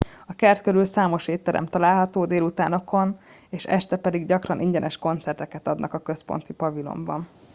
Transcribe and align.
a 0.27 0.33
kert 0.33 0.61
körül 0.61 0.85
számos 0.85 1.27
étterem 1.27 1.65
található 1.65 2.25
délutánokon 2.25 3.15
és 3.49 3.65
este 3.65 3.97
pedig 3.97 4.25
gyakran 4.25 4.59
ingyenes 4.61 4.97
koncerteket 4.97 5.67
adnak 5.67 5.93
a 5.93 6.01
központi 6.01 6.53
pavilonban 6.53 7.27